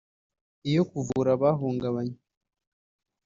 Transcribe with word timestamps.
Iyo 0.69 0.83
kuvura 0.91 1.29
abahungabanye 1.37 2.17